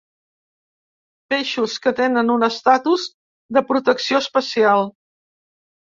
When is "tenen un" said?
2.01-2.47